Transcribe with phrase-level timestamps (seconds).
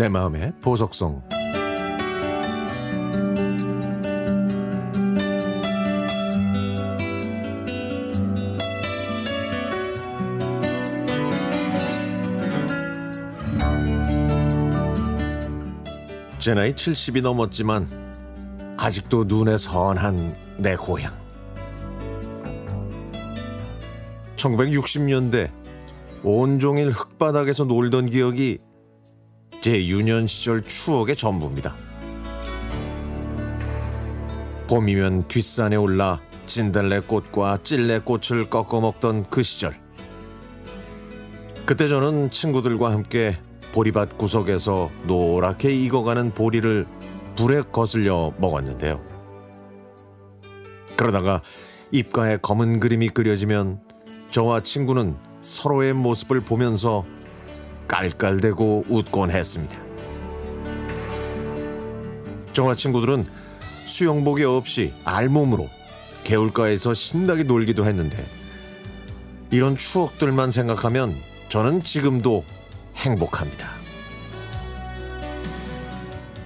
[0.00, 1.22] 내 마음의 보석성.
[16.38, 17.86] 제 나이 70이 넘었지만
[18.78, 21.12] 아직도 눈에 선한 내 고향.
[24.36, 25.50] 1960년대
[26.22, 28.60] 온종일 흙바닥에서 놀던 기억이
[29.60, 31.74] 제 유년 시절 추억의 전부입니다.
[34.68, 39.78] 봄이면 뒷산에 올라 진달래꽃과 찔레꽃을 꺾어 먹던 그 시절.
[41.66, 43.36] 그때 저는 친구들과 함께
[43.72, 46.86] 보리밭 구석에서 노랗게 익어가는 보리를
[47.36, 49.00] 불에 거슬려 먹었는데요.
[50.96, 51.42] 그러다가
[51.90, 53.80] 입가에 검은 그림이 그려지면
[54.30, 57.04] 저와 친구는 서로의 모습을 보면서
[57.90, 59.76] 깔깔대고 웃곤 했습니다.
[62.52, 63.26] 저와 친구들은
[63.86, 65.68] 수영복이 없이 알몸으로
[66.22, 68.24] 개울가에서 신나게 놀기도 했는데
[69.50, 71.16] 이런 추억들만 생각하면
[71.48, 72.44] 저는 지금도
[72.94, 73.68] 행복합니다.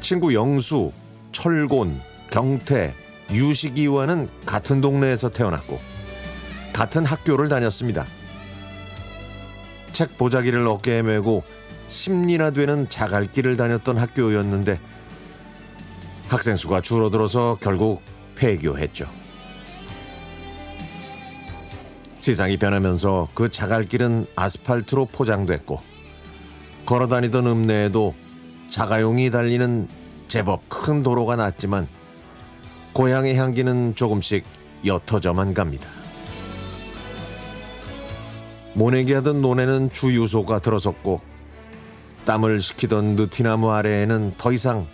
[0.00, 0.92] 친구 영수,
[1.32, 2.94] 철곤, 경태,
[3.32, 5.80] 유식이와는 같은 동네에서 태어났고
[6.72, 8.04] 같은 학교를 다녔습니다.
[9.92, 11.42] 책 보자기를 어깨에 메고
[11.88, 14.80] 10리나 되는 자갈길을 다녔던 학교였는데
[16.28, 18.00] 학생 수가 줄어들어서 결국
[18.34, 19.06] 폐교했죠.
[22.18, 25.80] 세상이 변하면서 그 자갈길은 아스팔트로 포장됐고
[26.86, 28.14] 걸어다니던 읍내에도
[28.70, 29.88] 자가용이 달리는
[30.28, 31.86] 제법 큰 도로가 났지만
[32.92, 34.44] 고향의 향기는 조금씩
[34.84, 35.88] 옅어져만 갑니다.
[38.74, 41.20] 모내기 하던 논에는 주유소가 들어섰고
[42.24, 44.86] 땀을 식히던 느티나무 아래에는 더 이상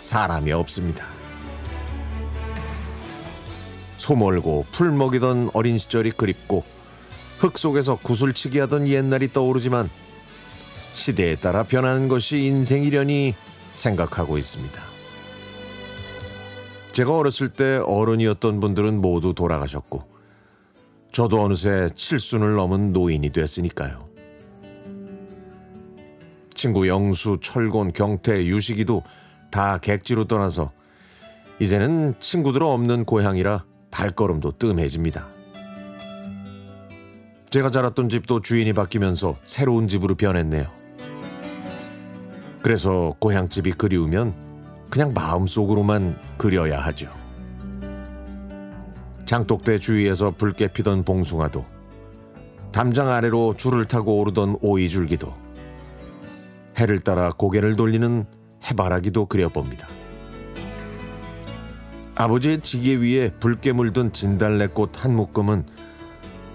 [0.00, 1.06] 사람이 없습니다.
[3.96, 6.64] 소몰고 풀 먹이던 어린 시절이 그립고
[7.38, 9.90] 흙 속에서 구슬치기 하던 옛날이 떠오르지만
[10.92, 13.34] 시대에 따라 변하는 것이 인생이려니
[13.72, 14.82] 생각하고 있습니다.
[16.92, 20.17] 제가 어렸을 때 어른이었던 분들은 모두 돌아가셨고
[21.12, 24.08] 저도 어느새 칠순을 넘은 노인이 됐으니까요.
[26.54, 29.02] 친구 영수, 철곤, 경태, 유식이도
[29.50, 30.72] 다 객지로 떠나서
[31.60, 35.26] 이제는 친구들 없는 고향이라 발걸음도 뜸해집니다.
[37.50, 40.70] 제가 자랐던 집도 주인이 바뀌면서 새로운 집으로 변했네요.
[42.62, 44.34] 그래서 고향집이 그리우면
[44.90, 47.10] 그냥 마음속으로만 그려야 하죠.
[49.28, 51.62] 장독대 주위에서 붉게 피던 봉숭아도
[52.72, 55.34] 담장 아래로 줄을 타고 오르던 오이줄기도
[56.78, 58.24] 해를 따라 고개를 돌리는
[58.64, 59.86] 해바라기도 그려봅니다.
[62.14, 65.66] 아버지의 지게 위에 붉게 물든 진달래꽃 한 묶음은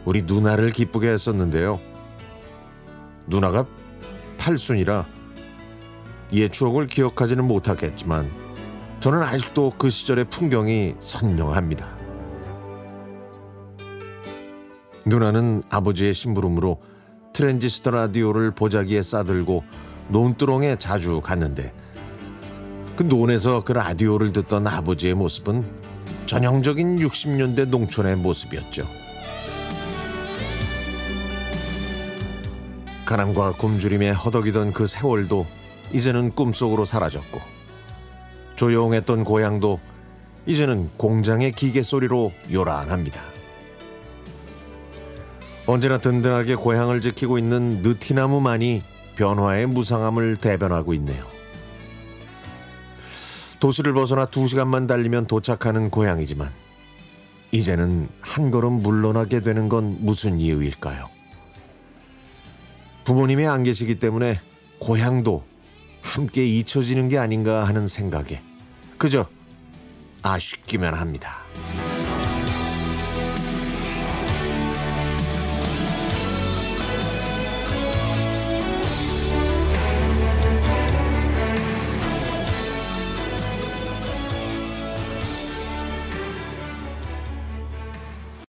[0.06, 1.80] 우리 누나를 기쁘게 했었는데요.
[3.28, 3.68] 누나가
[4.40, 5.06] 팔순이라
[6.32, 8.32] 이의 추억을 기억하지는 못하겠지만
[9.00, 12.03] 저는 아직도 그 시절의 풍경이 선명합니다.
[15.06, 16.82] 누나는 아버지의 심부름으로
[17.34, 19.64] 트랜지스터 라디오를 보자기에 싸들고
[20.10, 21.74] 논두렁에 자주 갔는데
[22.96, 25.66] 그 논에서 그 라디오를 듣던 아버지의 모습은
[26.28, 28.88] 전형적인 60년대 농촌의 모습이었죠.
[33.06, 35.46] 가남과 굶주림에 허덕이던 그 세월도
[35.92, 37.40] 이제는 꿈속으로 사라졌고
[38.56, 39.80] 조용했던 고향도
[40.46, 43.33] 이제는 공장의 기계 소리로 요란합니다.
[45.66, 48.82] 언제나 든든하게 고향을 지키고 있는 느티나무만이
[49.16, 51.26] 변화의 무상함을 대변하고 있네요.
[53.60, 56.50] 도시를 벗어나 두 시간만 달리면 도착하는 고향이지만
[57.52, 61.10] 이제는 한 걸음 물러나게 되는 건 무슨 이유일까요?
[63.06, 64.42] 부모님이 안 계시기 때문에
[64.80, 65.46] 고향도
[66.02, 68.42] 함께 잊혀지는 게 아닌가 하는 생각에
[68.98, 69.28] 그저
[70.24, 71.38] 아쉽기만 합니다.